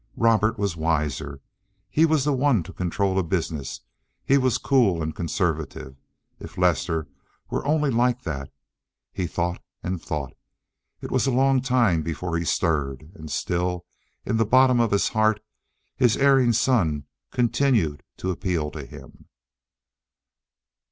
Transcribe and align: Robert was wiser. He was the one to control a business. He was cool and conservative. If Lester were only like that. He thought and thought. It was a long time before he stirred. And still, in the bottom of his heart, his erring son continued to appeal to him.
Robert 0.17 0.57
was 0.57 0.75
wiser. 0.75 1.41
He 1.87 2.07
was 2.07 2.23
the 2.25 2.33
one 2.33 2.63
to 2.63 2.73
control 2.73 3.19
a 3.19 3.23
business. 3.23 3.81
He 4.25 4.35
was 4.35 4.57
cool 4.57 5.03
and 5.03 5.13
conservative. 5.15 5.95
If 6.39 6.57
Lester 6.57 7.07
were 7.51 7.63
only 7.67 7.91
like 7.91 8.23
that. 8.23 8.51
He 9.13 9.27
thought 9.27 9.61
and 9.83 10.01
thought. 10.01 10.33
It 11.01 11.11
was 11.11 11.27
a 11.27 11.31
long 11.31 11.61
time 11.61 12.01
before 12.01 12.35
he 12.39 12.45
stirred. 12.45 13.11
And 13.13 13.29
still, 13.29 13.85
in 14.25 14.37
the 14.37 14.43
bottom 14.43 14.79
of 14.79 14.89
his 14.89 15.09
heart, 15.09 15.39
his 15.95 16.17
erring 16.17 16.53
son 16.53 17.03
continued 17.31 18.01
to 18.17 18.31
appeal 18.31 18.71
to 18.71 18.83
him. 18.83 19.25